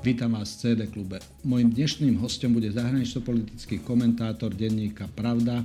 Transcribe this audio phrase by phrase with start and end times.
[0.00, 1.20] Vítam vás v CD klube.
[1.44, 5.60] Mojím dnešným hostom bude zahranično-politický komentátor denníka Pravda,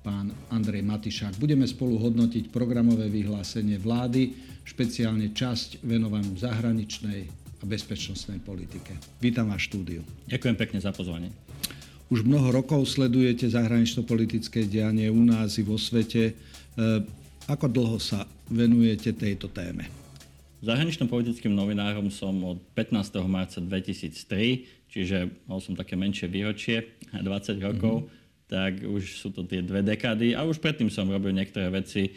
[0.00, 1.36] pán Andrej Matišák.
[1.36, 4.32] Budeme spolu hodnotiť programové vyhlásenie vlády,
[4.64, 7.28] špeciálne časť venovanú zahraničnej
[7.60, 8.96] a bezpečnostnej politike.
[9.20, 10.00] Vítam vás štúdiu.
[10.32, 11.28] Ďakujem pekne za pozvanie.
[12.08, 16.32] Už mnoho rokov sledujete zahranično-politické dianie u nás i vo svete.
[16.32, 16.34] E,
[17.52, 20.03] ako dlho sa venujete tejto téme?
[20.64, 23.20] Zahraničným politickým novinárom som od 15.
[23.28, 28.08] marca 2003, čiže mal som také menšie výročie, 20 rokov.
[28.08, 30.36] Mm-hmm tak už sú to tie dve dekády.
[30.36, 32.12] A už predtým som robil niektoré veci.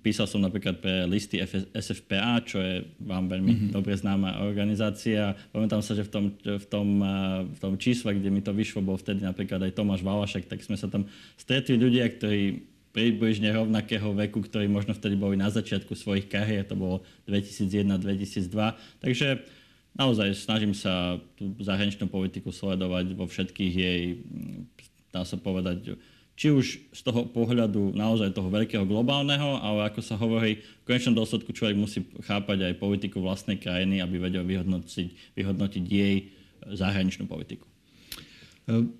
[0.00, 1.36] Písal som napríklad pre listy
[1.76, 3.72] SFPA, čo je vám veľmi mm-hmm.
[3.76, 5.36] dobre známa organizácia.
[5.52, 6.88] Pamätám sa, že v tom, v, tom,
[7.52, 10.80] v tom čísle, kde mi to vyšlo, bol vtedy napríklad aj Tomáš Valašek, tak sme
[10.80, 11.04] sa tam
[11.36, 16.76] stretli ľudia, ktorí približne rovnakého veku, ktorí možno vtedy boli na začiatku svojich kariér, to
[16.76, 18.52] bolo 2001-2002.
[19.00, 19.40] Takže
[19.96, 24.20] naozaj snažím sa tú zahraničnú politiku sledovať vo všetkých jej
[25.12, 25.94] dá sa povedať,
[26.32, 31.12] či už z toho pohľadu naozaj toho veľkého globálneho, ale ako sa hovorí, v konečnom
[31.12, 36.32] dôsledku človek musí chápať aj politiku vlastnej krajiny, aby vedel vyhodnotiť, vyhodnotiť jej
[36.72, 37.68] zahraničnú politiku.
[38.66, 38.96] Ehm,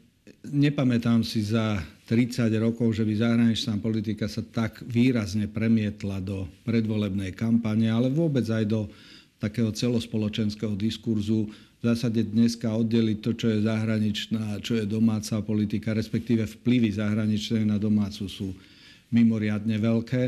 [0.46, 7.32] nepamätám si za 30 rokov, že by zahraničná politika sa tak výrazne premietla do predvolebnej
[7.34, 8.86] kampane, ale vôbec aj do
[9.42, 11.50] takého celospoločenského diskurzu
[11.82, 17.66] v zásade dneska oddeliť to, čo je zahraničná, čo je domáca politika, respektíve vplyvy zahraničné
[17.66, 18.54] na domácu sú
[19.10, 20.22] mimoriadne veľké.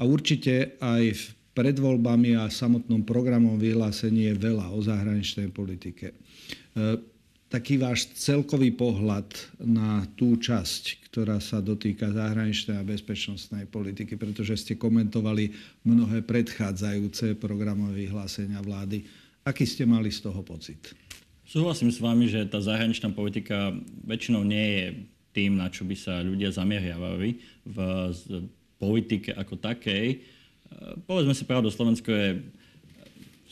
[0.00, 1.22] A určite aj v
[1.52, 6.16] predvoľbami a samotnom programom vyhlásení je veľa o zahraničnej politike.
[7.54, 9.30] Taký váš celkový pohľad
[9.62, 15.54] na tú časť, ktorá sa dotýka zahraničnej a bezpečnostnej politiky, pretože ste komentovali
[15.86, 19.06] mnohé predchádzajúce programové vyhlásenia vlády
[19.44, 20.96] Aký ste mali z toho pocit?
[21.44, 23.76] Súhlasím s vami, že tá zahraničná politika
[24.08, 24.86] väčšinou nie je
[25.36, 27.36] tým, na čo by sa ľudia zameriavali
[27.68, 27.78] v
[28.80, 30.24] politike ako takej.
[31.04, 32.40] Povedzme si pravdu, Slovensko je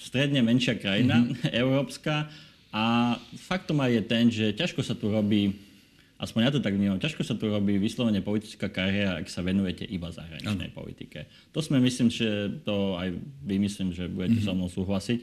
[0.00, 1.52] stredne menšia krajina, mm-hmm.
[1.62, 2.32] európska
[2.72, 5.60] a faktom aj je ten, že ťažko sa tu robí,
[6.16, 9.84] aspoň ja to tak vnímam, ťažko sa tu robí vyslovene politická kariéra, ak sa venujete
[9.84, 10.78] iba zahraničnej ano.
[10.80, 11.28] politike.
[11.52, 13.12] To sme, myslím, že to aj
[13.44, 14.48] vy myslím, že budete mm-hmm.
[14.48, 15.20] so mnou súhlasiť.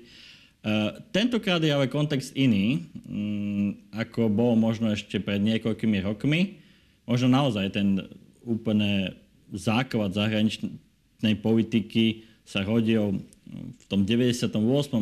[0.60, 6.62] Uh, tentokrát je ale kontext iný, um, ako bol možno ešte pred niekoľkými rokmi.
[7.10, 8.06] Možno naozaj ten
[8.46, 9.18] úplne
[9.50, 14.54] základ zahraničnej politiky sa rodil v tom 98.,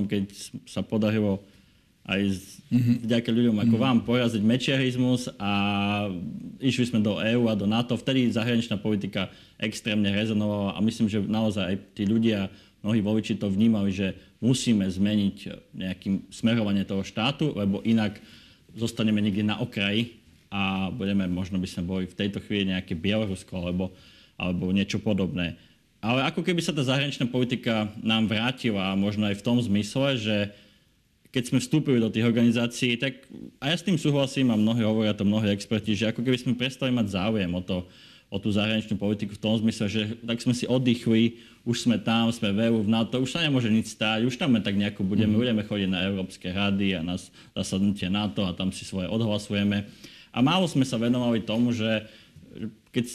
[0.08, 0.24] keď
[0.64, 1.44] sa podarilo
[2.08, 2.40] aj z,
[2.72, 2.96] mm-hmm.
[3.04, 3.84] vďaka ľuďom ako mm-hmm.
[3.84, 5.52] vám poraziť mečiarizmus a
[6.64, 8.00] išli sme do EÚ a do NATO.
[8.00, 9.28] Vtedy zahraničná politika
[9.60, 12.48] extrémne rezonovala a myslím, že naozaj aj tí ľudia
[12.80, 15.38] mnohí voliči to vnímali, že musíme zmeniť
[15.76, 18.16] nejakým smerovanie toho štátu, lebo inak
[18.72, 20.16] zostaneme niekde na okraji
[20.48, 23.92] a budeme, možno by sme boli v tejto chvíli nejaké Bielorusko alebo,
[24.40, 25.60] alebo niečo podobné.
[26.00, 30.38] Ale ako keby sa tá zahraničná politika nám vrátila, možno aj v tom zmysle, že
[31.32, 33.28] keď sme vstúpili do tých organizácií, tak
[33.60, 36.60] a ja s tým súhlasím a mnohí hovoria to mnohí experti, že ako keby sme
[36.60, 37.84] prestali mať záujem o to,
[38.28, 42.28] o tú zahraničnú politiku v tom zmysle, že tak sme si oddychli, už sme tam,
[42.32, 45.36] sme v EU, v NATO, už sa nemôže nič stáť, už tam tak nejako budeme,
[45.36, 45.40] mm.
[45.40, 47.16] budeme chodiť na Európske rady a na
[47.56, 49.88] zasadnutie NATO a tam si svoje odhlasujeme.
[50.32, 52.08] A málo sme sa venovali tomu, že
[52.92, 53.06] keď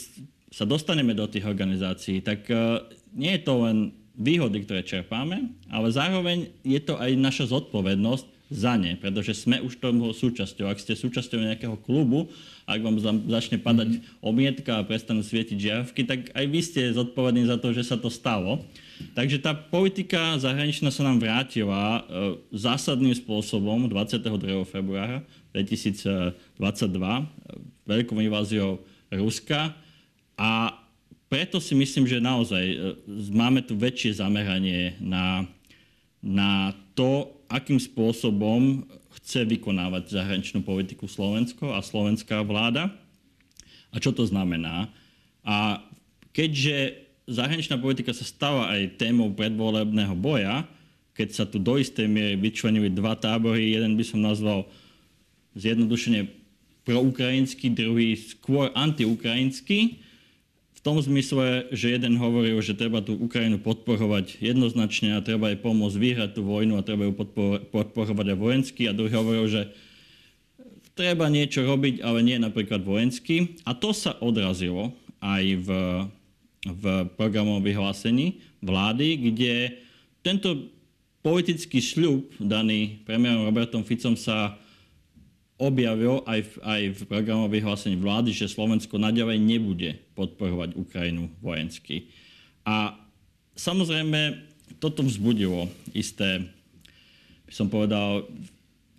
[0.53, 3.77] sa dostaneme do tých organizácií, tak uh, nie je to len
[4.13, 9.81] výhody, ktoré čerpáme, ale zároveň je to aj naša zodpovednosť za ne, pretože sme už
[9.81, 10.69] tomu súčasťou.
[10.69, 12.29] Ak ste súčasťou nejakého klubu,
[12.69, 14.21] ak vám začne padať mm-hmm.
[14.21, 18.13] omietka a prestanú svietiť žiavky, tak aj vy ste zodpovední za to, že sa to
[18.13, 18.61] stalo.
[19.17, 22.01] Takže tá politika zahraničná sa nám vrátila e,
[22.53, 24.29] zásadným spôsobom 22.
[24.69, 25.25] februára
[25.57, 27.23] 2022 e,
[27.89, 29.73] veľkou inváziou Ruska
[30.37, 30.82] a
[31.33, 32.77] preto si myslím, že naozaj e,
[33.33, 35.49] máme tu väčšie zameranie na,
[36.21, 38.85] na to, akým spôsobom
[39.17, 42.93] chce vykonávať zahraničnú politiku Slovensko a slovenská vláda
[43.89, 44.93] a čo to znamená.
[45.41, 45.81] A
[46.37, 50.69] keďže zahraničná politika sa stala aj témou predvolebného boja,
[51.17, 54.69] keď sa tu do istej miery vyčlenili dva tábory, jeden by som nazval
[55.57, 56.29] zjednodušene
[56.85, 59.97] proukrajinský, druhý skôr antiukrajinský,
[60.83, 65.95] tom zmysle, že jeden hovoril, že treba tú Ukrajinu podporovať jednoznačne a treba jej pomôcť
[65.95, 67.15] vyhrať tú vojnu a treba ju
[67.71, 69.71] podporovať aj vojensky a druhý hovoril, že
[70.91, 73.55] treba niečo robiť, ale nie napríklad vojensky.
[73.63, 74.91] A to sa odrazilo
[75.23, 75.69] aj v,
[76.67, 76.83] v
[77.15, 79.79] programovom vyhlásení vlády, kde
[80.19, 80.67] tento
[81.23, 84.59] politický sľub daný premiérom Robertom Ficom sa
[85.61, 92.09] objavil aj v, aj v programovom vyhlásení vlády, že Slovensko naďalej nebude podporovať Ukrajinu vojensky.
[92.65, 92.97] A
[93.53, 94.49] samozrejme,
[94.81, 96.49] toto vzbudilo isté,
[97.45, 98.25] by som povedal,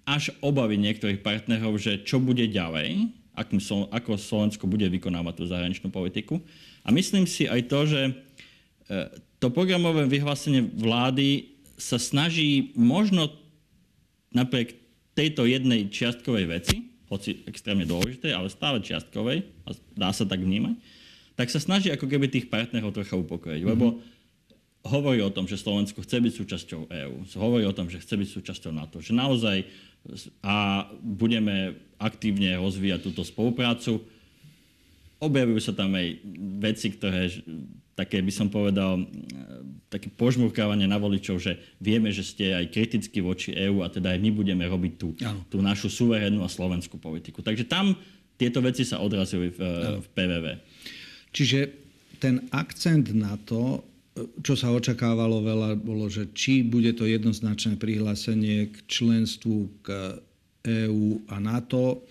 [0.05, 6.39] až obavy niektorých partnerov, že čo bude ďalej, ako Slovensko bude vykonávať tú zahraničnú politiku.
[6.87, 8.13] A myslím si aj to, že e,
[9.43, 13.35] to programové vyhlásenie vlády sa snaží možno
[14.31, 14.84] napriek
[15.15, 16.77] tejto jednej čiastkovej veci,
[17.09, 20.75] hoci extrémne dôležitej, ale stále čiastkovej, a dá sa tak vnímať,
[21.35, 23.63] tak sa snaží ako keby tých partnerov trocha upokojiť.
[23.63, 23.73] Mm-hmm.
[23.75, 24.03] Lebo
[24.85, 28.29] hovorí o tom, že Slovensko chce byť súčasťou EÚ, hovorí o tom, že chce byť
[28.29, 29.65] súčasťou NATO, že naozaj
[30.45, 34.05] a budeme aktívne rozvíjať túto spoluprácu.
[35.23, 36.07] Objavujú sa tam aj
[36.59, 37.31] veci, ktoré
[37.95, 39.05] také by som povedal, e,
[39.87, 44.21] také požmurkávanie na voličov, že vieme, že ste aj kriticky voči EÚ a teda aj
[44.21, 45.15] my budeme robiť tú,
[45.47, 47.41] tú našu suverénnu a slovenskú politiku.
[47.41, 47.95] Takže tam
[48.35, 50.47] tieto veci sa odrazili v, e, v PVV.
[51.31, 51.59] Čiže
[52.19, 53.87] ten akcent na to,
[54.43, 60.19] čo sa očakávalo veľa, bolo, že či bude to jednoznačné prihlásenie k členstvu k
[60.63, 62.07] EÚ a NATO,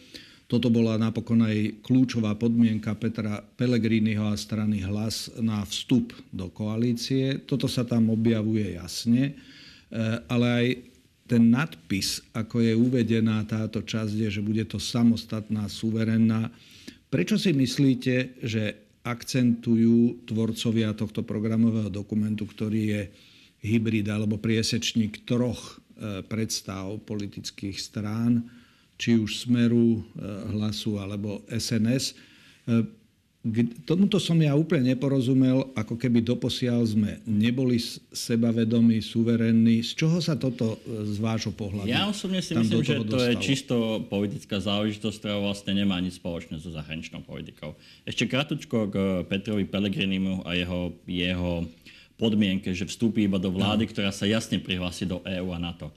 [0.54, 7.42] toto bola napokon aj kľúčová podmienka Petra Pellegriniho a strany Hlas na vstup do koalície.
[7.42, 9.34] Toto sa tam objavuje jasne, e,
[10.30, 10.68] ale aj
[11.26, 16.54] ten nadpis, ako je uvedená táto časť, je, že bude to samostatná, suverénna.
[17.10, 23.02] Prečo si myslíte, že akcentujú tvorcovia tohto programového dokumentu, ktorý je
[23.66, 28.46] hybrid alebo priesečník troch e, predstav politických strán,
[28.98, 30.02] či už Smeru, e,
[30.54, 32.14] Hlasu alebo SNS.
[32.64, 32.86] E,
[33.84, 37.76] tomuto som ja úplne neporozumel, ako keby doposiaľ sme neboli
[38.16, 39.84] sebavedomí, suverénni.
[39.84, 43.28] Z čoho sa toto e, z vášho pohľadu Ja osobne si myslím, že to dostalo?
[43.28, 43.76] je čisto
[44.08, 47.76] politická záležitosť, ktorá vlastne nemá nič spoločné so zahraničnou politikou.
[48.08, 48.96] Ešte krátko k
[49.28, 51.68] Petrovi Pellegrinimu a jeho, jeho
[52.16, 53.92] podmienke, že vstúpi iba do vlády, no.
[53.92, 55.92] ktorá sa jasne prihlási do EÚ a NATO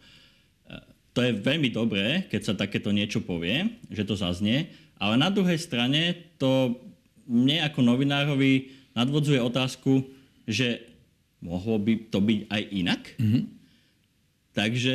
[1.16, 4.68] to je veľmi dobré, keď sa takéto niečo povie, že to zaznie,
[5.00, 6.76] ale na druhej strane to
[7.24, 10.04] mne ako novinárovi nadvodzuje otázku,
[10.44, 10.84] že
[11.40, 13.02] mohlo by to byť aj inak.
[13.16, 13.42] Mm-hmm.
[14.52, 14.94] Takže,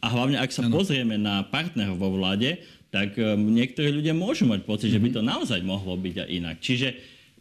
[0.00, 0.72] a hlavne ak sa ano.
[0.72, 2.56] pozrieme na partnerov vo vláde,
[2.88, 4.96] tak um, niektorí ľudia môžu mať pocit, mm-hmm.
[4.96, 5.16] že by mhm.
[5.20, 6.56] to naozaj mohlo byť aj inak.
[6.64, 6.88] Čiže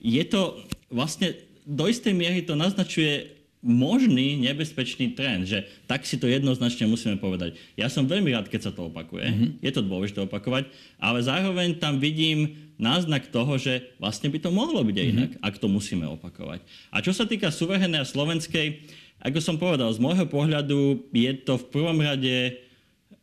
[0.04, 0.60] je to
[0.92, 1.32] vlastne
[1.66, 3.35] do istej miery to naznačuje
[3.66, 7.58] možný nebezpečný trend, že tak si to jednoznačne musíme povedať.
[7.74, 9.50] Ja som veľmi rád, keď sa to opakuje, mm-hmm.
[9.66, 10.70] je to dôležité opakovať,
[11.02, 15.08] ale zároveň tam vidím náznak toho, že vlastne by to mohlo byť mhm.
[15.10, 15.48] inak, mm-hmm.
[15.50, 16.62] ak to musíme opakovať.
[16.94, 18.86] A čo sa týka suverenej a slovenskej,
[19.26, 22.62] ako som povedal, z môjho pohľadu je to v prvom rade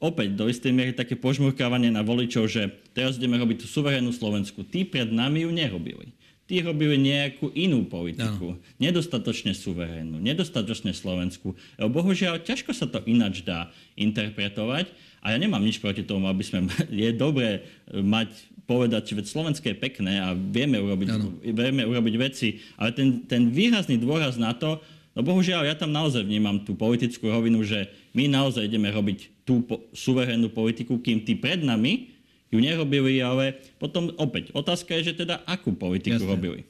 [0.03, 4.67] opäť do istej miery také požmurkávanie na voličov, že teraz ideme robiť tú suverénnu Slovensku.
[4.67, 6.11] Tí pred nami ju nerobili
[6.53, 8.53] tí robili nejakú inú politiku.
[8.53, 8.61] No.
[8.77, 11.57] Nedostatočne suverénnu, nedostatočne slovenskú.
[11.81, 14.93] Bohužiaľ, ťažko sa to ináč dá interpretovať.
[15.25, 16.69] A ja nemám nič proti tomu, aby sme...
[16.93, 18.37] Je dobré mať,
[18.69, 21.09] povedať, že Slovenské je pekné a vieme urobiť,
[21.57, 24.77] vieme urobiť veci, ale ten, ten výrazný dôraz na to,
[25.13, 27.85] No bohužiaľ, ja tam naozaj vnímam tú politickú rovinu, že
[28.17, 32.12] my naozaj ideme robiť tú po- suverénnu politiku, kým tí pred nami
[32.53, 36.31] ju nerobili, ale potom opäť otázka je, že teda akú politiku Jasne.
[36.31, 36.61] robili.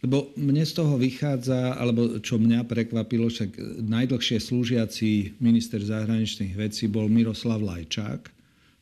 [0.00, 6.88] Lebo mne z toho vychádza, alebo čo mňa prekvapilo, však najdlhšie slúžiaci minister zahraničných vecí
[6.88, 8.32] bol Miroslav Lajčák,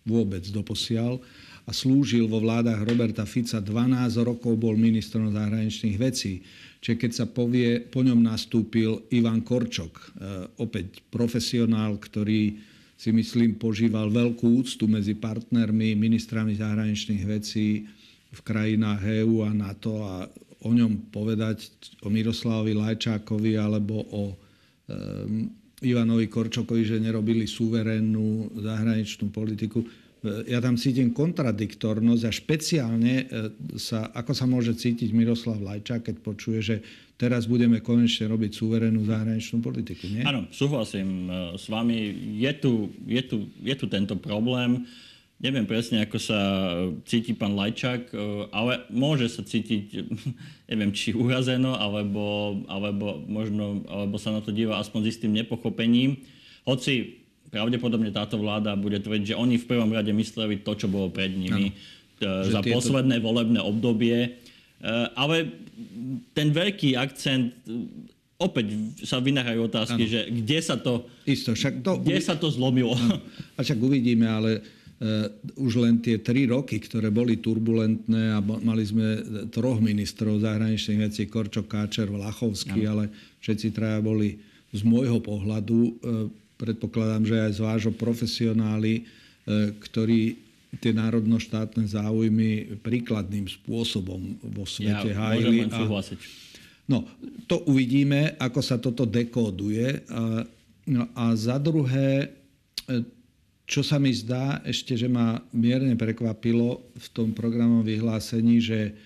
[0.07, 1.19] vôbec doposiaľ,
[1.69, 6.41] a slúžil vo vládach Roberta Fica 12 rokov, bol ministrom zahraničných vecí.
[6.81, 10.05] Čiže keď sa povie, po ňom nastúpil Ivan Korčok, e,
[10.65, 12.57] opäť profesionál, ktorý
[12.99, 17.87] si myslím, požíval veľkú úctu medzi partnermi, ministrami zahraničných vecí
[18.35, 20.27] v krajinách EÚ a NATO a
[20.67, 21.71] o ňom povedať
[22.03, 25.47] o Miroslavovi Lajčákovi alebo o um,
[25.79, 29.87] Ivanovi Korčokovi, že nerobili suverénnu zahraničnú politiku.
[30.27, 33.25] Ja tam cítim kontradiktornosť a špeciálne e,
[33.79, 36.77] sa, ako sa môže cítiť Miroslav Lajčák, keď počuje, že
[37.15, 40.11] teraz budeme konečne robiť suverénnu zahraničnú politiku.
[40.11, 40.27] Nie?
[40.27, 41.99] Áno, súhlasím e, s vami.
[42.35, 44.91] Je tu, je, tu, je tu tento problém.
[45.39, 46.41] Neviem presne, ako sa
[47.07, 48.15] cíti pán Lajčák, e,
[48.51, 50.03] ale môže sa cítiť,
[50.75, 56.19] neviem, či urazeno, alebo, alebo, možno, alebo sa na to díva aspoň s istým nepochopením.
[56.67, 57.18] Hoci
[57.49, 61.33] pravdepodobne táto vláda bude tvrdiť, že oni v prvom rade mysleli to, čo bolo pred
[61.33, 62.47] nimi ano.
[62.47, 62.77] E, za tieto...
[62.79, 64.47] posledné volebné obdobie.
[65.19, 65.51] Ale
[66.39, 67.51] ten veľký akcent
[68.39, 68.71] opäť
[69.03, 70.13] sa vynárajú otázky, ano.
[70.15, 72.95] že kde sa to, Isto, však to kde sa to zlomilo.
[72.95, 73.19] Ano.
[73.59, 75.27] A však uvidíme, ale uh,
[75.59, 79.07] už len tie tri roky, ktoré boli turbulentné a mali sme
[79.51, 82.91] troch ministrov zahraničných vecí, Korčok, Káčer, Vlachovský, ano.
[82.95, 83.05] ale
[83.43, 84.39] všetci traja boli
[84.71, 92.77] z môjho pohľadu, uh, predpokladám, že aj z vášho profesionáli, uh, ktorí tie národno-štátne záujmy
[92.85, 95.65] príkladným spôsobom vo svete ja, hájili.
[95.65, 95.81] A,
[96.89, 97.05] No,
[97.45, 100.05] to uvidíme, ako sa toto dekóduje.
[100.89, 102.33] No a za druhé,
[102.89, 103.05] e,
[103.69, 108.97] čo sa mi zdá ešte, že ma mierne prekvapilo v tom programovom vyhlásení, že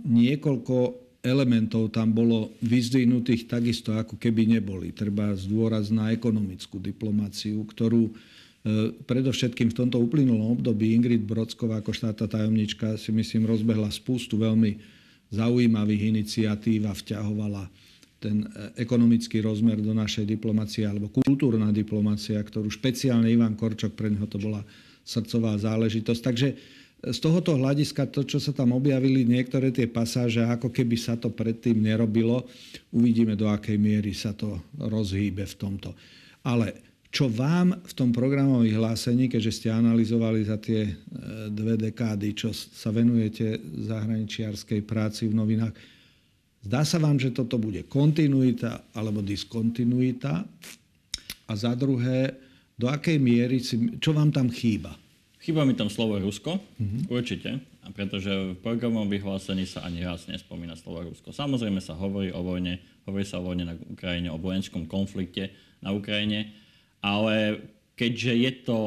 [0.00, 4.94] niekoľko elementov tam bolo vyzdvihnutých takisto, ako keby neboli.
[4.94, 8.12] Treba zdôraz na ekonomickú diplomáciu, ktorú e,
[8.94, 14.78] predovšetkým v tomto uplynulom období Ingrid Brodsková ako štátna tajomnička si myslím rozbehla spustu veľmi
[15.34, 17.66] zaujímavých iniciatív a vťahovala
[18.22, 24.14] ten e, ekonomický rozmer do našej diplomácie alebo kultúrna diplomácia, ktorú špeciálne Ivan Korčok, pre
[24.14, 24.62] neho to bola
[25.06, 26.20] srdcová záležitosť.
[26.22, 26.48] Takže
[27.04, 31.28] z tohoto hľadiska to, čo sa tam objavili, niektoré tie pasáže, ako keby sa to
[31.28, 32.48] predtým nerobilo,
[32.90, 35.92] uvidíme, do akej miery sa to rozhýbe v tomto.
[36.48, 36.72] Ale
[37.12, 40.92] čo vám v tom programovom vyhlásení, keďže ste analyzovali za tie e,
[41.48, 45.72] dve dekády, čo sa venujete zahraničiarskej práci v novinách,
[46.64, 50.44] zdá sa vám, že toto bude kontinuita alebo diskontinuita?
[51.46, 52.34] A za druhé,
[52.74, 55.05] do akej miery, si, čo vám tam chýba?
[55.46, 57.06] Chýba mi tam slovo Rusko, mm-hmm.
[57.06, 57.62] určite,
[57.94, 61.30] pretože v programovom vyhlásení sa ani raz nespomína slovo Rusko.
[61.30, 65.94] Samozrejme sa hovorí o vojne, hovorí sa o vojne na Ukrajine, o vojenskom konflikte na
[65.94, 66.50] Ukrajine,
[66.98, 67.62] ale
[67.94, 68.78] keďže je to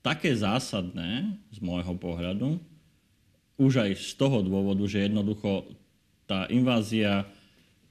[0.00, 2.56] také zásadné z môjho pohľadu,
[3.60, 5.68] už aj z toho dôvodu, že jednoducho
[6.24, 7.28] tá invázia,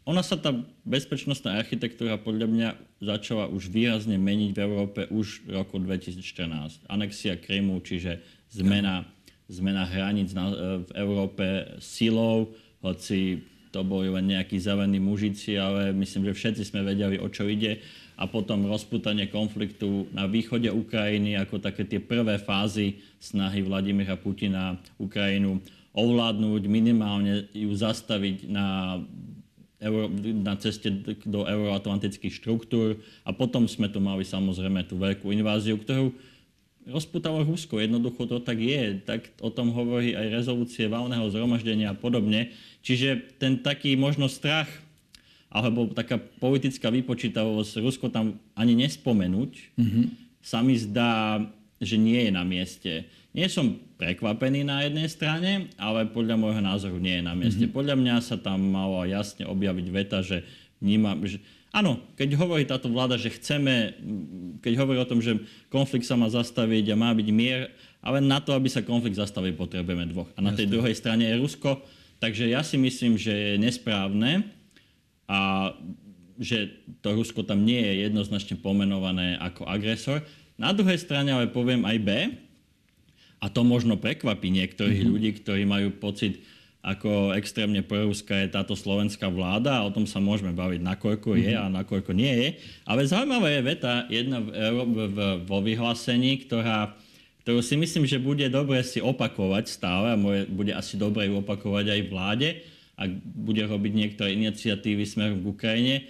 [0.07, 0.55] ona sa tá
[0.87, 2.69] bezpečnostná architektúra podľa mňa
[3.03, 6.87] začala už výrazne meniť v Európe už v roku 2014.
[6.87, 9.03] Anexia Krymu, čiže zmena,
[9.51, 10.47] zmena hraníc na,
[10.79, 13.43] v Európe silou, hoci
[13.75, 17.83] to boli len nejakí zelení mužici, ale myslím, že všetci sme vedeli, o čo ide
[18.15, 24.79] a potom rozputanie konfliktu na východe Ukrajiny ako také tie prvé fázy snahy Vladimíra Putina
[24.97, 25.59] Ukrajinu
[25.91, 28.97] ovládnuť, minimálne ju zastaviť na,
[29.77, 30.09] Euro,
[30.41, 30.89] na ceste
[31.21, 36.17] do euroatlantických štruktúr a potom sme tu mali samozrejme tú veľkú inváziu, ktorú
[36.87, 37.77] rozputalo Rusko.
[37.77, 38.97] Jednoducho to tak je.
[39.03, 42.55] Tak o tom hovorí aj rezolúcie valného zhromaždenia a podobne.
[42.81, 44.71] Čiže ten taký možno strach
[45.47, 50.05] alebo taká politická vypočítavosť, Rusko tam ani nespomenúť, mm-hmm.
[50.43, 51.39] sa mi zdá,
[51.79, 53.07] že nie je na mieste.
[53.37, 57.69] Nie som prekvapený na jednej strane, ale podľa môjho názoru nie je na mieste.
[57.69, 57.77] Mm-hmm.
[57.77, 60.41] Podľa mňa sa tam malo jasne objaviť veta, že
[60.81, 61.37] vníma, že
[61.75, 63.93] Áno, keď hovorí táto vláda, že chceme,
[64.65, 65.37] keď hovorí o tom, že
[65.69, 67.69] konflikt sa má zastaviť a má byť mier,
[68.01, 70.31] ale na to, aby sa konflikt zastavil, potrebujeme dvoch.
[70.33, 70.63] A na Jasne.
[70.63, 71.83] tej druhej strane je Rusko.
[72.17, 74.47] Takže ja si myslím, že je nesprávne,
[75.27, 75.75] a
[76.39, 76.71] že
[77.03, 80.23] to Rusko tam nie je jednoznačne pomenované ako agresor.
[80.55, 82.09] Na druhej strane ale poviem aj B,
[83.37, 85.13] a to možno prekvapí niektorých mm-hmm.
[85.13, 86.41] ľudí, ktorí majú pocit,
[86.81, 91.45] ako extrémne proruská je táto slovenská vláda a o tom sa môžeme baviť, nakoľko mm-hmm.
[91.45, 91.61] je mhm.
[91.61, 92.49] a nakoľko nie je.
[92.87, 96.95] Ale zaujímavá je veta jedna v, v, v, vo vyhlásení, ktorá,
[97.43, 100.17] ktorú si myslím, že bude dobre si opakovať stále a
[100.47, 102.49] bude asi dobre ju opakovať aj vláde
[102.97, 105.95] ak bude robiť niektoré iniciatívy smerom k Ukrajine.
[106.01, 106.03] E,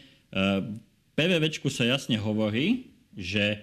[1.20, 3.60] PVVčku sa jasne hovorí, že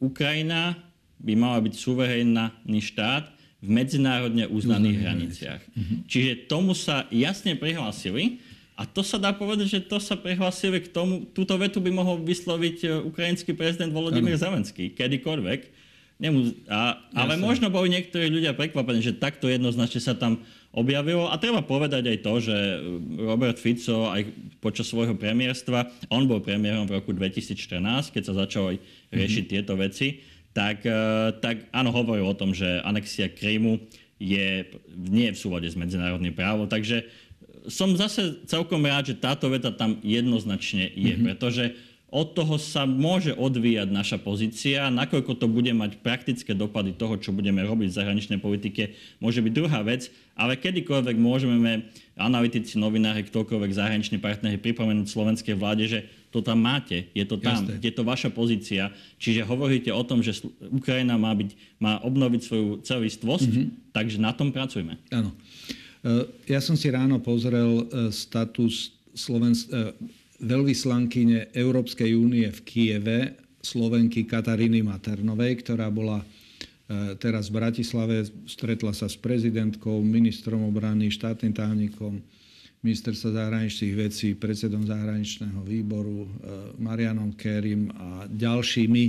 [0.00, 0.80] Ukrajina
[1.20, 3.32] by mala byť suverénny štát
[3.64, 5.62] v medzinárodne uznaných hraniciach.
[5.72, 5.94] Mhm.
[6.06, 8.38] Čiže tomu sa jasne prihlásili
[8.76, 12.20] a to sa dá povedať, že to sa prihlásili k tomu, túto vetu by mohol
[12.20, 15.88] vysloviť e, ukrajinský prezident Volodymyr Zelenský, kedykoľvek.
[16.68, 20.44] A, ale možno boli niektorí ľudia prekvapení, že takto jednoznačne sa tam
[20.76, 21.28] objavilo.
[21.28, 22.56] A treba povedať aj to, že
[23.16, 24.28] Robert Fico aj
[24.60, 28.76] počas svojho premiérstva, on bol premiérom v roku 2014, keď sa začalo
[29.12, 29.54] riešiť mm-hmm.
[29.56, 30.20] tieto veci,
[30.56, 30.96] tak, e,
[31.44, 33.76] tak áno, hovoril o tom, že anexia Krymu
[34.16, 34.64] je,
[34.96, 36.64] nie je v súlade s medzinárodným právom.
[36.64, 37.04] Takže
[37.68, 41.26] som zase celkom rád, že táto veta tam jednoznačne je, mm-hmm.
[41.28, 44.86] pretože od toho sa môže odvíjať naša pozícia.
[44.94, 49.52] Nakoľko to bude mať praktické dopady toho, čo budeme robiť v zahraničnej politike, môže byť
[49.52, 50.06] druhá vec,
[50.38, 51.82] ale kedykoľvek môžeme
[52.14, 57.66] analytici, novinári, ktokoľvek zahraniční partneri pripomenúť slovenskej vláde, že to tam máte, je to tam,
[57.66, 57.80] Jasne.
[57.82, 58.94] je to vaša pozícia.
[59.18, 60.36] Čiže hovoríte o tom, že
[60.68, 63.66] Ukrajina má, byť, má obnoviť svoju celistvosť, mm-hmm.
[63.96, 65.00] takže na tom pracujeme.
[65.10, 65.32] Áno.
[66.04, 69.96] E, ja som si ráno pozrel e, status Slovensk- e,
[70.40, 73.18] veľvyslankyne Európskej únie v Kieve,
[73.64, 76.22] Slovenky Kataríny Maternovej, ktorá bola
[77.18, 82.22] teraz v Bratislave, stretla sa s prezidentkou, ministrom obrany, štátnym tajomníkom
[82.86, 86.30] ministerstva zahraničných vecí, predsedom zahraničného výboru
[86.78, 89.04] Marianom Kerim a ďalšími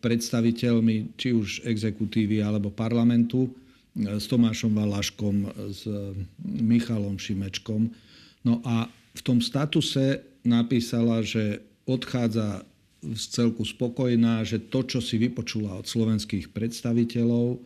[0.00, 3.52] predstaviteľmi či už exekutívy alebo parlamentu
[3.92, 5.36] s Tomášom Valaškom,
[5.68, 5.84] s
[6.40, 7.92] Michalom Šimečkom.
[8.48, 12.64] No a v tom statuse napísala, že odchádza
[13.02, 17.58] z celku spokojná, že to, čo si vypočula od slovenských predstaviteľov,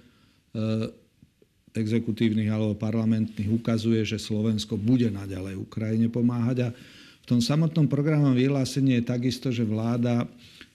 [1.76, 6.56] exekutívnych alebo parlamentných, ukazuje, že Slovensko bude naďalej Ukrajine pomáhať.
[6.64, 6.68] A
[7.20, 10.24] v tom samotnom programom vyhlásení je takisto, že vláda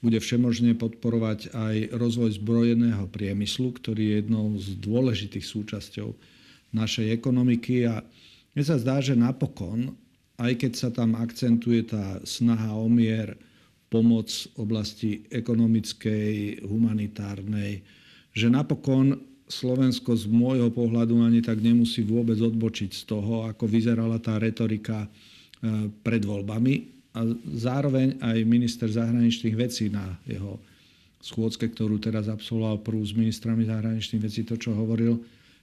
[0.01, 6.13] bude všemožne podporovať aj rozvoj zbrojeného priemyslu, ktorý je jednou z dôležitých súčasťou
[6.73, 7.89] našej ekonomiky.
[7.89, 8.05] A
[8.53, 9.97] mne sa zdá, že napokon,
[10.41, 13.37] aj keď sa tam akcentuje tá snaha o mier,
[13.91, 17.83] pomoc v oblasti ekonomickej, humanitárnej,
[18.31, 19.19] že napokon
[19.51, 25.05] Slovensko z môjho pohľadu ani tak nemusí vôbec odbočiť z toho, ako vyzerala tá retorika
[25.05, 27.03] eh, pred voľbami.
[27.11, 27.27] A
[27.59, 30.55] zároveň aj minister zahraničných vecí na jeho
[31.19, 35.19] schôdzke, ktorú teraz absolvoval prvú s ministrami zahraničných vecí, to, čo hovoril,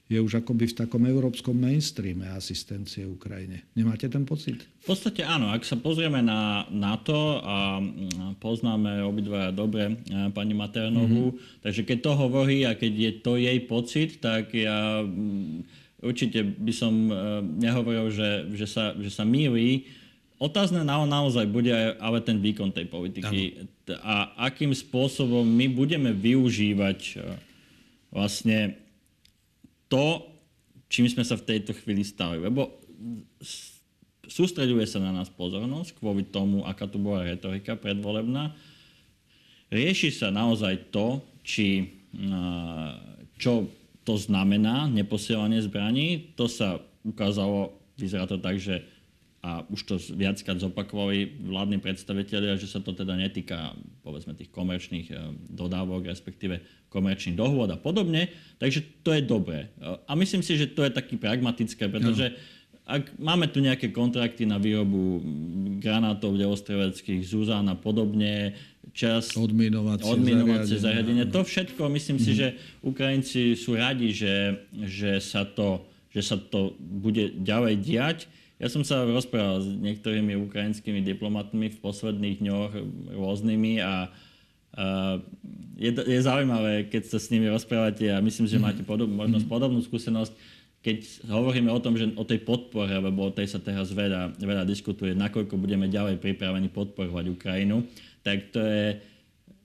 [0.09, 3.69] je už akoby v takom európskom mainstreame asistencie Ukrajine.
[3.77, 4.65] Nemáte ten pocit?
[4.81, 5.53] V podstate áno.
[5.53, 7.77] Ak sa pozrieme na, na to a
[8.41, 11.61] poznáme obidva dobre e, pani Maternovú, mm-hmm.
[11.61, 15.05] takže keď to hovorí a keď je to jej pocit, tak ja
[16.01, 17.13] určite by som e,
[17.61, 19.85] nehovoril, že, že, sa, že sa míli
[20.39, 23.99] Otázne na, naozaj bude ale ten výkon tej politiky ano.
[24.07, 24.15] a
[24.47, 27.35] akým spôsobom my budeme využívať e,
[28.07, 28.79] vlastne
[29.89, 30.23] to,
[30.87, 32.39] čím sme sa v tejto chvíli stali.
[32.39, 32.79] Lebo
[34.29, 38.53] sústreďuje sa na nás pozornosť kvôli tomu, aká tu bola retorika predvolebná.
[39.73, 41.97] Rieši sa naozaj to, či,
[43.37, 43.69] čo
[44.05, 46.33] to znamená neposielanie zbraní.
[46.37, 48.81] To sa ukázalo, vyzerá to tak, že
[49.39, 53.71] a už to viackrát zopakovali vládni predstavitelia, že sa to teda netýka
[54.03, 56.59] povedzme tých komerčných eh, dodávok, respektíve
[56.91, 58.27] komerčných dohôd a podobne.
[58.57, 59.69] Takže to je dobré.
[60.09, 62.33] A myslím si, že to je taký pragmatické, pretože
[62.89, 65.21] ak máme tu nejaké kontrakty na výrobu
[65.77, 68.57] granátov delostreleckých, Zuzán a podobne,
[68.97, 72.37] čas odminovacie, odminovacie zariadenie, to všetko, myslím si, mhm.
[72.41, 72.47] že
[72.81, 78.19] Ukrajinci sú radi, že, že, sa to, že sa to bude ďalej diať
[78.59, 82.71] ja som sa rozprával s niektorými ukrajinskými diplomatmi v posledných dňoch
[83.15, 83.93] rôznymi a
[84.69, 85.17] Uh,
[85.81, 89.51] je, je zaujímavé, keď sa s nimi rozprávate a myslím, že máte podob, možnosť mhm.
[89.51, 90.31] podobnú skúsenosť,
[90.79, 94.63] keď hovoríme o tom, že o tej podpore, lebo o tej sa teraz veľa, veľa
[94.69, 97.81] diskutuje, nakoľko budeme ďalej pripravení podporovať Ukrajinu,
[98.21, 99.01] tak to je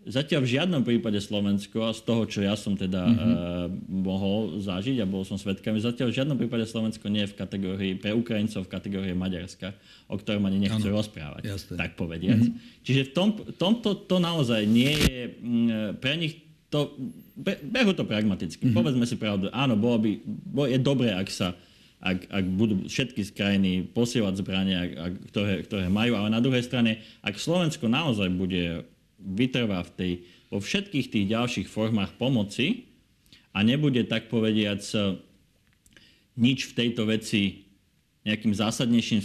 [0.04, 3.32] Zatiaľ v žiadnom prípade Slovensko, a z toho, čo ja som teda mm-hmm.
[3.32, 7.36] uh, mohol zažiť a bol som svetkami, zatiaľ v žiadnom prípade Slovensko nie je v
[7.40, 9.72] kategórii, pre Ukrajincov v kategórii Maďarska,
[10.12, 11.80] o ktorom ani nechcú ano, rozprávať, jasne.
[11.80, 12.36] tak povediať.
[12.36, 12.84] Mm-hmm.
[12.84, 16.92] Čiže v tom, tomto to naozaj nie je m, pre nich to,
[17.32, 18.60] be, behu to pragmaticky.
[18.60, 18.76] Mm-hmm.
[18.76, 21.56] Povedzme si pravdu, áno, bolo by, bolo, je dobré, ak sa
[22.04, 24.80] ak, ak budú všetky z krajiny posielať zbrania,
[25.32, 28.84] ktoré, ktoré majú, ale na druhej strane, ak Slovensko naozaj bude
[29.24, 30.12] vytrvá v tej,
[30.52, 32.84] vo všetkých tých ďalších formách pomoci
[33.56, 34.84] a nebude tak povediac
[36.36, 37.64] nič v tejto veci
[38.24, 39.20] nejakým zásadnejším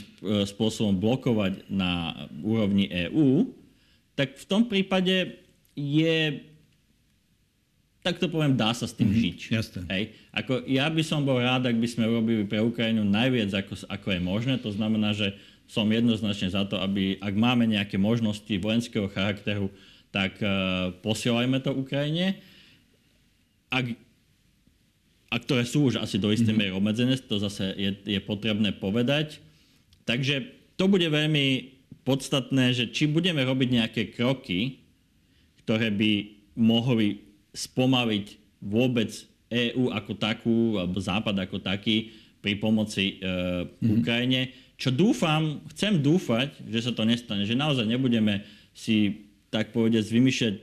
[0.48, 3.48] spôsobom blokovať na úrovni EÚ,
[4.14, 5.40] tak v tom prípade
[5.72, 6.44] je,
[8.04, 9.38] tak to poviem, dá sa s tým mm-hmm, žiť.
[9.56, 9.82] Jasne.
[9.88, 10.04] Hej.
[10.36, 14.08] Ako, ja by som bol rád, ak by sme urobili pre Ukrajinu najviac, ako, ako
[14.12, 14.54] je možné.
[14.60, 15.32] To znamená, že
[15.69, 19.69] som jednoznačne za to, aby, ak máme nejaké možnosti vojenského charakteru,
[20.10, 22.41] tak uh, posielajme to Ukrajine.
[23.69, 23.86] Ak,
[25.29, 26.58] a ktoré sú už asi do istej mm-hmm.
[26.58, 29.38] miery obmedzené, to zase je, je potrebné povedať.
[30.10, 34.82] Takže to bude veľmi podstatné, že či budeme robiť nejaké kroky,
[35.62, 36.12] ktoré by
[36.58, 37.21] mohli
[37.53, 38.25] spomaliť
[38.65, 39.13] vôbec
[39.53, 42.10] EÚ ako takú, alebo Západ ako taký
[42.41, 43.29] pri pomoci e,
[43.69, 44.49] mm-hmm.
[44.80, 50.56] Čo dúfam, chcem dúfať, že sa to nestane, že naozaj nebudeme si tak povediať, vymýšľať,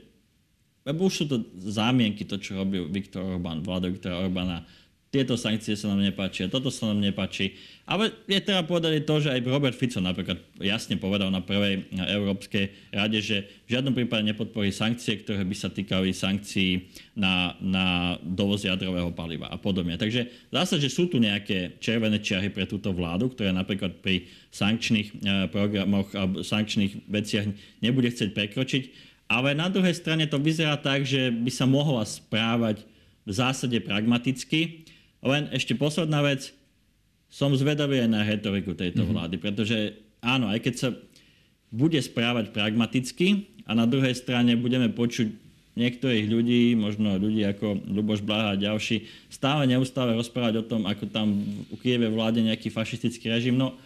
[0.89, 4.65] lebo už sú to zámienky, to, čo robil Viktor Orbán, vláda Viktora Orbána,
[5.07, 7.55] tieto sankcie sa nám nepáčia, toto sa nám nepáči.
[7.87, 12.91] Ale je treba povedať to, že aj Robert Fico napríklad jasne povedal na prvej Európskej
[12.91, 18.67] rade, že v žiadnom prípade nepodporí sankcie, ktoré by sa týkali sankcií na, na dovoz
[18.67, 19.95] jadrového paliva a podobne.
[19.95, 25.07] Takže sa, že sú tu nejaké červené čiary pre túto vládu, ktorá napríklad pri sankčných
[25.07, 25.17] eh,
[25.47, 27.45] programoch alebo sankčných veciach
[27.79, 28.83] nebude chcieť prekročiť.
[29.31, 32.83] Ale na druhej strane to vyzerá tak, že by sa mohla správať
[33.27, 34.87] v zásade pragmaticky
[35.23, 36.53] len ešte posledná vec,
[37.27, 39.15] som zvedavý aj na retoriku tejto mm-hmm.
[39.15, 39.77] vlády, pretože
[40.23, 40.89] áno, aj keď sa
[41.67, 45.27] bude správať pragmaticky a na druhej strane budeme počuť
[45.77, 51.05] niektorých ľudí, možno ľudí ako Luboš Blaha a ďalší, stále neustále rozprávať o tom, ako
[51.11, 51.37] tam
[51.69, 53.53] v Kieve vláde nejaký fašistický režim.
[53.53, 53.77] No,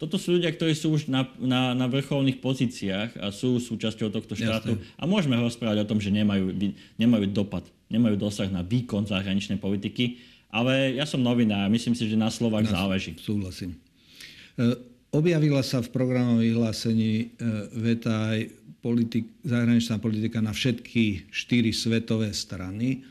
[0.00, 4.34] toto sú ľudia, ktorí sú už na, na, na vrcholných pozíciách a sú súčasťou tohto
[4.34, 4.74] štátu.
[4.74, 4.96] Jasne.
[4.96, 6.50] A môžeme rozprávať o tom, že nemajú,
[6.96, 10.18] nemajú dopad nemajú dosah na výkon zahraničnej politiky.
[10.54, 13.18] Ale ja som novinár, myslím si, že na slovách záleží.
[13.18, 13.74] Súhlasím.
[14.54, 14.78] E,
[15.10, 17.24] objavila sa v programovom vyhlásení e,
[17.74, 23.02] veta aj politik, zahraničná politika na všetky štyri svetové strany,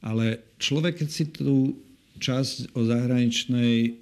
[0.00, 1.76] ale človek, keď si tú
[2.16, 4.00] časť o zahraničnej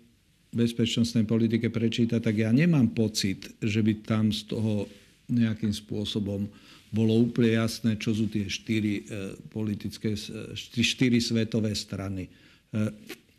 [0.54, 4.88] bezpečnostnej politike prečíta, tak ja nemám pocit, že by tam z toho
[5.28, 6.48] nejakým spôsobom
[6.88, 10.16] bolo úplne jasné, čo sú tie štyri e, politické,
[10.56, 12.26] štyri svetové strany.
[12.26, 12.30] E,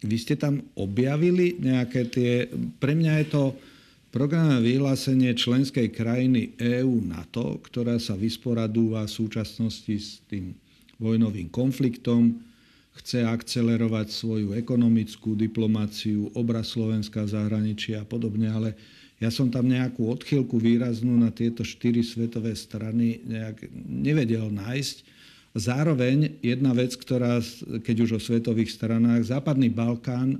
[0.06, 2.46] vy ste tam objavili nejaké tie...
[2.78, 3.44] Pre mňa je to
[4.14, 10.54] programové vyhlásenie členskej krajiny EÚ NATO, ktorá sa vysporadúva v súčasnosti s tým
[11.02, 12.38] vojnovým konfliktom,
[13.00, 18.70] chce akcelerovať svoju ekonomickú diplomáciu, obraz Slovenska v zahraničí a podobne, ale
[19.20, 24.98] ja som tam nejakú odchýlku výraznú na tieto štyri svetové strany nejak nevedel nájsť.
[25.60, 27.44] Zároveň jedna vec, ktorá,
[27.84, 30.40] keď už o svetových stranách, Západný Balkán,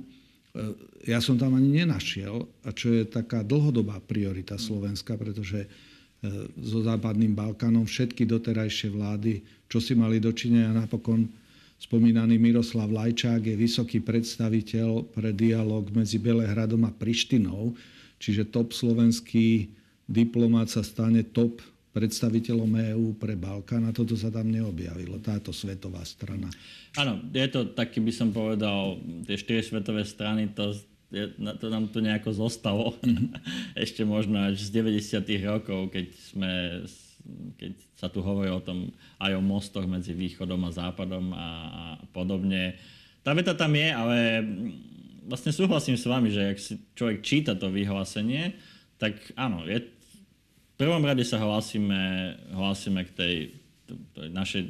[1.04, 5.68] ja som tam ani nenašiel, a čo je taká dlhodobá priorita Slovenska, pretože e,
[6.64, 11.28] so Západným Balkánom všetky doterajšie vlády, čo si mali dočinenia napokon
[11.80, 17.72] spomínaný Miroslav Lajčák je vysoký predstaviteľ pre dialog medzi Belehradom a Prištinou,
[18.20, 19.72] Čiže top slovenský
[20.04, 26.06] diplomát sa stane top predstaviteľom EÚ pre Balkán a toto sa tam neobjavilo, táto svetová
[26.06, 26.46] strana.
[26.94, 30.70] Áno, je to taký, by som povedal, tie štyri svetové strany, to,
[31.10, 32.94] je, to nám tu nejako zostalo.
[33.02, 33.28] Mm-hmm.
[33.84, 35.50] Ešte možno až z 90.
[35.50, 36.50] rokov, keď sme
[37.60, 38.88] keď sa tu hovorí o tom
[39.20, 41.84] aj o mostoch medzi východom a západom a, a
[42.16, 42.80] podobne.
[43.20, 44.16] Tá veta tam je, ale
[45.30, 48.58] vlastne súhlasím s vami, že ak si človek číta to vyhlásenie,
[48.98, 53.34] tak áno, je, v prvom rade sa hlásime, hlásime k tej,
[54.18, 54.62] tej našej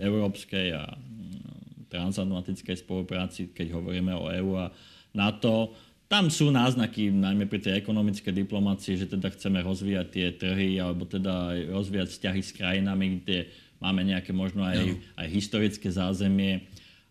[0.00, 4.72] európskej a mm, transatlantickej spolupráci, keď hovoríme o EÚ a
[5.12, 5.76] NATO.
[6.08, 11.04] Tam sú náznaky, najmä pri tej ekonomickej diplomácii, že teda chceme rozvíjať tie trhy alebo
[11.04, 16.64] teda rozvíjať vzťahy s krajinami, kde máme nejaké možno aj, aj historické zázemie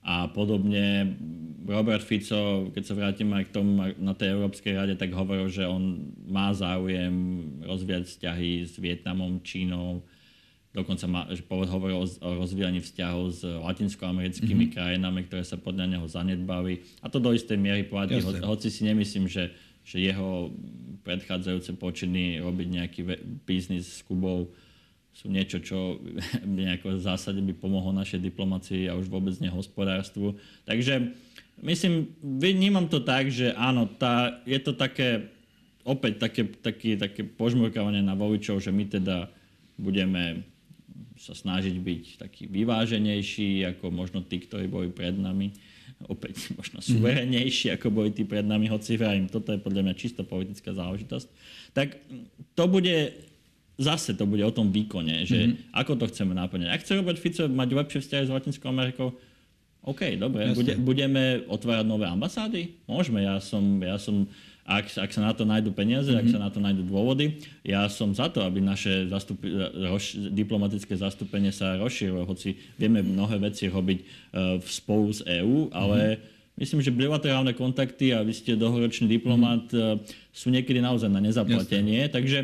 [0.08, 1.20] a podobne.
[1.68, 5.68] Robert Fico, keď sa vrátim aj k tomu na tej Európskej rade, tak hovoril, že
[5.68, 7.12] on má záujem
[7.68, 10.08] rozvíjať vzťahy s Vietnamom, Čínou,
[10.72, 14.76] dokonca má, že hovoril o rozvíjaní vzťahov s latinskoamerickými mm-hmm.
[14.80, 16.88] krajinami, ktoré sa podľa neho zanedbali.
[17.04, 19.52] A to do istej miery platí, ho, hoci si nemyslím, že,
[19.84, 20.56] že jeho
[21.04, 23.02] predchádzajúce počiny robiť nejaký
[23.44, 24.56] biznis s Kubou
[25.18, 25.98] sú niečo, čo
[26.46, 30.38] nejako v zásade by pomohlo našej diplomácii a už vôbec nehospodárstvu.
[30.70, 31.18] Takže
[31.66, 35.34] myslím, vnímam to tak, že áno, tá, je to také,
[35.82, 39.34] opäť také, také, také požmurkávanie na voličov, že my teda
[39.82, 40.46] budeme
[41.18, 45.50] sa snažiť byť taký vyváženejší, ako možno tí, ktorí boli pred nami.
[46.06, 46.86] Opäť možno mhm.
[46.94, 51.28] suverenejší, ako boli tí pred nami, hoci vrajím, toto je podľa mňa čisto politická záležitosť.
[51.74, 51.98] Tak
[52.54, 53.18] to bude
[53.78, 55.78] zase to bude o tom výkone, že mm-hmm.
[55.78, 56.70] ako to chceme naplňať.
[56.74, 59.14] Ak chce Robert Fico mať lepšie vzťahy s Latinskou Amerikou,
[59.88, 62.76] OK, dobre, bude, budeme otvárať nové ambasády?
[62.90, 64.28] Môžeme, ja som, ja som
[64.68, 66.28] ak, ak sa na to nájdú peniaze, mm-hmm.
[66.28, 69.40] ak sa na to nájdú dôvody, ja som za to, aby naše zastup,
[69.88, 76.20] roš, diplomatické zastúpenie sa rozšírilo, hoci vieme mnohé veci robiť uh, spolu s EÚ, ale
[76.20, 76.36] mm-hmm.
[76.58, 80.10] Myslím, že bilaterálne kontakty a vy ste dlhoročný diplomát mm-hmm.
[80.34, 82.10] sú niekedy naozaj na nezaplatenie.
[82.10, 82.14] Jasne.
[82.18, 82.38] Takže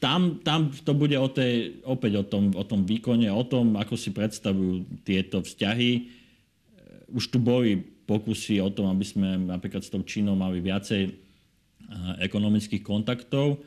[0.00, 3.94] tam, tam to bude o tej, opäť o tom, o tom výkone, o tom, ako
[4.00, 5.90] si predstavujú tieto vzťahy.
[5.92, 6.02] E,
[7.12, 7.76] už tu boli
[8.08, 11.12] pokusy o tom, aby sme napríklad s tou Čínou mali viacej e,
[12.24, 13.60] ekonomických kontaktov.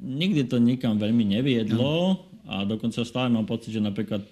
[0.00, 4.24] Nikdy to nikam veľmi neviedlo a dokonca stále mám pocit, že napríklad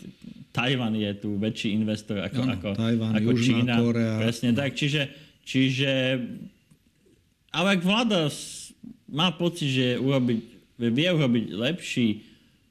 [0.52, 3.74] Tajvan je tu väčší investor ako, Áno, ako, Tajvan, ako Južná Čína.
[3.80, 4.12] Kórea.
[4.16, 4.72] Presne tak.
[4.76, 5.02] Čiže,
[5.44, 5.92] čiže
[7.52, 8.32] ale ak vláda
[9.12, 10.51] má pocit, že urobiť,
[10.90, 12.08] vie urobiť lepší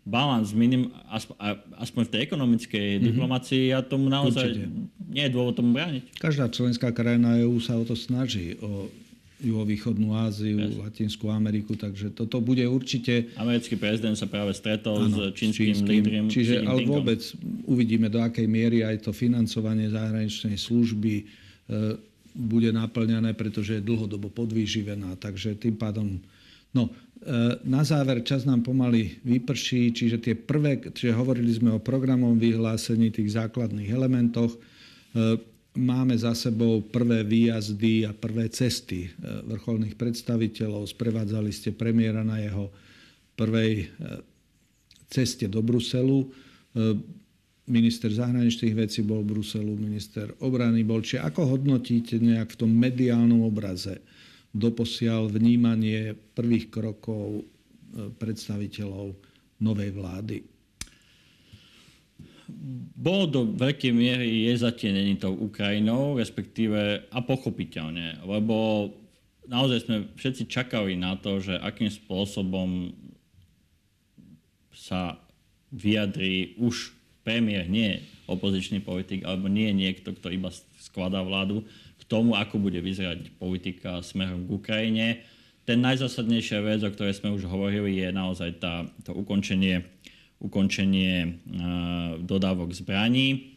[0.01, 3.07] balans minim, aspoň, a- aspoň v tej ekonomickej mm-hmm.
[3.13, 4.67] diplomácii, ja tomu naozaj Určite.
[5.13, 6.17] nie je dôvod tomu brániť.
[6.17, 8.89] Každá členská krajina EÚ sa o to snaží, o
[9.41, 15.33] juhovýchodnú Áziu, Latinskú Ameriku, takže toto bude určite Americký prezident sa práve stretol áno, s
[15.33, 16.29] čínskym, lídrom.
[16.29, 17.21] Čiže, Xi ale vôbec
[17.65, 21.23] uvidíme, do akej miery aj to financovanie zahraničnej služby e,
[22.37, 25.17] bude naplňané, pretože je dlhodobo podvýživená.
[25.17, 26.21] Takže tým pádom...
[26.71, 26.93] No,
[27.61, 33.13] na záver čas nám pomaly vyprší, čiže tie prvé, čiže hovorili sme o programovom vyhlásení,
[33.13, 34.57] tých základných elementoch.
[34.57, 35.37] E,
[35.71, 39.09] Máme za sebou prvé výjazdy a prvé cesty e,
[39.47, 40.83] vrcholných predstaviteľov.
[40.83, 42.67] Sprevádzali ste premiéra na jeho
[43.39, 43.85] prvej e,
[45.07, 46.27] ceste do Bruselu.
[46.27, 46.29] E,
[47.71, 50.99] Minister zahraničných vecí bol v Bruselu, minister obrany bol.
[50.99, 54.03] Čiže ako hodnotíte nejak v tom mediálnom obraze
[54.51, 57.43] doposiaľ vnímanie prvých krokov e,
[58.15, 59.15] predstaviteľov
[59.63, 60.37] novej vlády?
[62.95, 68.89] bolo do veľkej miery je zatienený tou Ukrajinou, respektíve a pochopiteľne, lebo
[69.47, 72.93] naozaj sme všetci čakali na to, že akým spôsobom
[74.75, 75.17] sa
[75.71, 76.91] vyjadrí už
[77.23, 81.67] premiér, nie opozičný politik, alebo nie niekto, kto iba skladá vládu,
[81.99, 85.07] k tomu, ako bude vyzerať politika smerom k Ukrajine.
[85.67, 89.85] Ten najzásadnejšia vec, o ktorej sme už hovorili, je naozaj tá, to ukončenie
[90.41, 91.37] ukončenie
[92.25, 93.53] dodávok zbraní.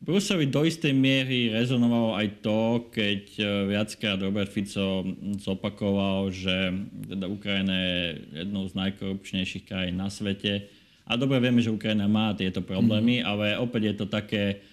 [0.00, 3.24] V Bruseli do istej miery rezonovalo aj to, keď
[3.68, 5.04] viackrát Robert Fico
[5.40, 6.72] zopakoval, že
[7.08, 8.00] teda Ukrajina je
[8.44, 10.64] jednou z najkorupčnejších krajín na svete.
[11.04, 13.24] A dobre vieme, že Ukrajina má tieto problémy, mm.
[13.28, 14.64] ale opäť je to také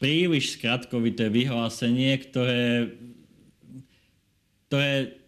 [0.00, 2.94] príliš skratkovité vyhlásenie, ktoré,
[4.70, 5.18] ktoré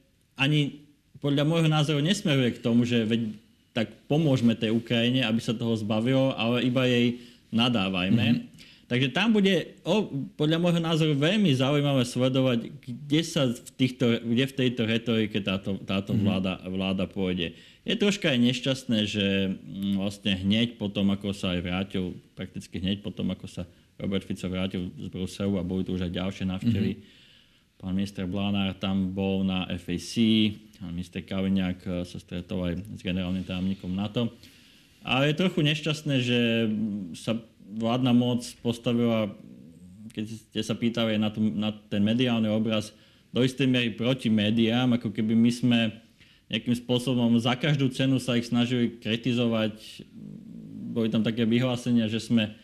[0.40, 0.80] ani
[1.20, 3.36] podľa môjho názoru nesmeruje k tomu, že veď
[3.76, 7.20] tak pomôžeme tej Ukrajine, aby sa toho zbavilo, ale iba jej
[7.52, 8.26] nadávajme.
[8.26, 8.48] Mm-hmm.
[8.90, 14.44] Takže tam bude, o, podľa môjho názoru, veľmi zaujímavé sledovať, kde sa v, týchto, kde
[14.50, 16.26] v tejto retorike táto, táto mm-hmm.
[16.26, 17.54] vláda, vláda pôjde.
[17.90, 23.02] Je troška aj nešťastné, že mm, vlastne hneď potom, ako sa aj vrátil, prakticky hneď
[23.02, 23.66] potom, ako sa
[23.98, 27.82] Robert Fico vrátil z Bruselu a boli tu už aj ďalšie návštevy, mm-hmm.
[27.82, 30.14] pán minister Blánár tam bol na FAC,
[30.78, 34.32] Pán minister Kaliňák sa stretol aj s generálnym tajomníkom NATO.
[35.04, 36.40] A je trochu nešťastné, že
[37.18, 37.36] sa
[37.74, 39.28] vládna moc postavila,
[40.14, 42.96] keď ste sa pýtali na, tú, na ten mediálny obraz,
[43.28, 45.78] do istej miery proti médiám, ako keby my sme
[46.50, 50.04] nejakým spôsobom za každú cenu sa ich snažili kritizovať.
[50.90, 52.58] Boli tam také vyhlásenia, že sme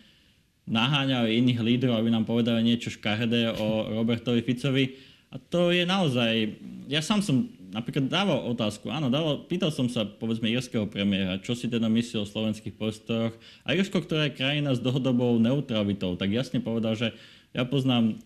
[0.66, 4.98] naháňali iných lídrov, aby nám povedali niečo škaredé o Robertovi Ficovi.
[5.30, 6.58] A to je naozaj...
[6.90, 11.54] Ja sám som napríklad dával otázku, áno, dával, pýtal som sa povedzme irského premiéra, čo
[11.54, 13.34] si teda myslí o slovenských prostoroch.
[13.62, 17.14] A Irsko, ktorá je krajina s dlhodobou neutralitou, tak jasne povedal, že
[17.54, 18.18] ja poznám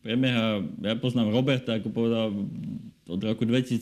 [0.00, 2.32] premiéra, ja poznám Roberta, ako povedal
[3.04, 3.80] od roku 2017,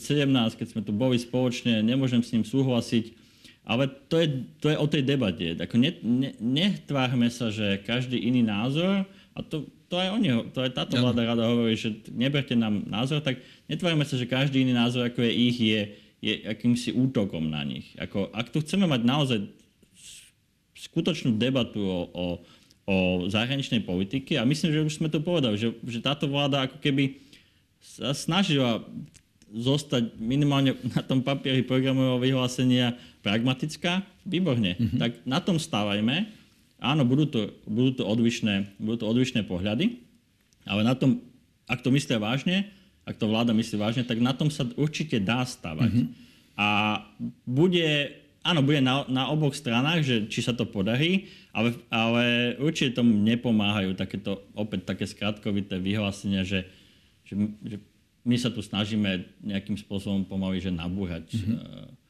[0.59, 3.15] keď sme tu boli spoločne, nemôžem s ním súhlasiť.
[3.63, 4.27] Ale to je,
[4.59, 5.55] to je o tej debate.
[5.55, 10.59] Ako ne, ne, netvárme sa, že každý iný názor, a to, to aj oni, to
[10.59, 13.39] aj táto vláda rada hovorí, že neberte nám názor, tak
[13.71, 15.81] netvárme sa, že každý iný názor, ako je ich, je,
[16.19, 17.95] je akýmsi útokom na nich.
[17.95, 19.39] Ako, ak tu chceme mať naozaj
[20.75, 22.25] skutočnú debatu o, o,
[22.83, 26.83] o zahraničnej politike, a myslím, že už sme to povedali, že, že táto vláda ako
[26.83, 27.15] keby
[27.79, 28.83] sa snažila
[29.53, 34.73] zostať minimálne na tom papieri programového vyhlásenia pragmatická, výborne.
[34.75, 34.99] Mm-hmm.
[34.99, 36.25] Tak na tom stávajme.
[36.81, 40.03] Áno, budú to, budú to, odlišné, budú to odlišné pohľady,
[40.67, 41.23] ale na tom,
[41.69, 42.67] ak to myslia vážne,
[43.07, 45.91] ak to vláda myslí vážne, tak na tom sa určite dá stavať.
[45.91, 46.07] Mm-hmm.
[46.59, 46.99] A
[47.47, 52.23] bude, áno, bude na, na oboch stranách, že či sa to podarí, ale, ale
[52.59, 56.67] určite tomu nepomáhajú takéto, opäť také skratkovité vyhlásenia, že,
[57.23, 57.77] že, že
[58.27, 62.03] my sa tu snažíme nejakým spôsobom pomaly, že nabúhať mm-hmm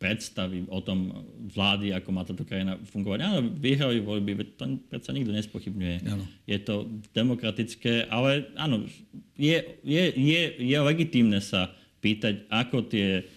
[0.00, 1.12] predstavy o tom
[1.52, 3.20] vlády, ako má táto krajina fungovať.
[3.20, 5.96] Áno, vyhrali voľby, to predsa nikto nespochybňuje.
[6.08, 6.24] Áno.
[6.48, 8.88] Je to demokratické, ale áno,
[9.36, 13.28] je, je, je, je legitímne sa pýtať, ako tie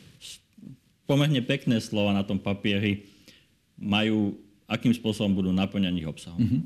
[1.03, 3.07] pomerne pekné slova na tom papieri
[3.79, 4.37] majú,
[4.69, 6.39] akým spôsobom budú naplňať ich obsahom.
[6.39, 6.63] Mm-hmm.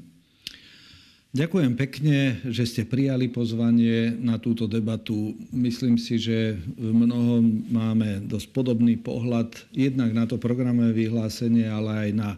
[1.38, 2.18] Ďakujem pekne,
[2.50, 5.36] že ste prijali pozvanie na túto debatu.
[5.54, 12.10] Myslím si, že v mnohom máme dosť podobný pohľad jednak na to programové vyhlásenie, ale
[12.10, 12.30] aj na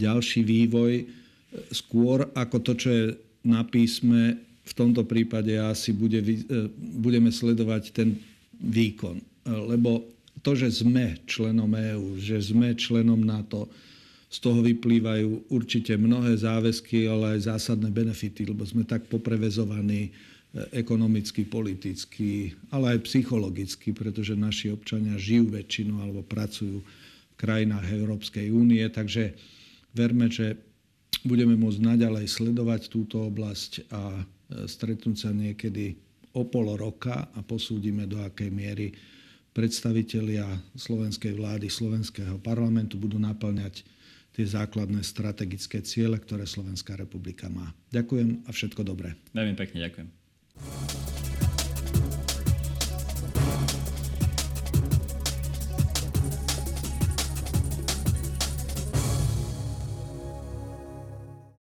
[0.00, 1.04] ďalší vývoj.
[1.74, 3.04] Skôr ako to, čo je
[3.44, 6.22] na písme, v tomto prípade asi bude,
[7.00, 8.16] budeme sledovať ten
[8.64, 9.18] výkon.
[9.44, 10.04] Lebo
[10.42, 13.68] to, že sme členom EÚ, že sme členom NATO,
[14.28, 20.12] z toho vyplývajú určite mnohé záväzky, ale aj zásadné benefity, lebo sme tak poprevezovaní
[20.72, 28.52] ekonomicky, politicky, ale aj psychologicky, pretože naši občania žijú väčšinu alebo pracujú v krajinách Európskej
[28.52, 28.84] únie.
[28.88, 29.32] Takže
[29.96, 30.60] verme, že
[31.24, 34.22] budeme môcť naďalej sledovať túto oblasť a e,
[34.68, 35.96] stretnúť sa niekedy
[36.36, 38.92] o pol roka a posúdime, do akej miery
[39.58, 40.46] predstavitelia
[40.78, 43.82] slovenskej vlády, slovenského parlamentu budú naplňať
[44.30, 47.74] tie základné strategické ciele, ktoré Slovenská republika má.
[47.90, 49.18] Ďakujem a všetko dobré.
[49.34, 50.08] Veľmi pekne ďakujem.